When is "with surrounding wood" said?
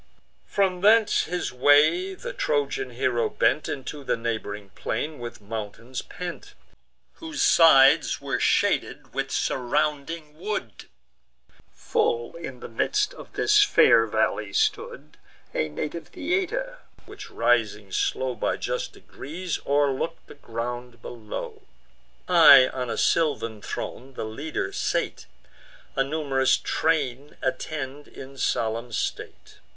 9.13-10.85